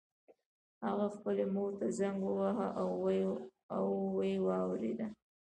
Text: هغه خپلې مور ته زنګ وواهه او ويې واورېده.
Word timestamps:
هغه 0.85 1.07
خپلې 1.15 1.45
مور 1.53 1.71
ته 1.79 1.87
زنګ 1.99 2.17
وواهه 2.25 2.67
او 3.77 3.83
ويې 4.15 4.35
واورېده. 4.45 5.07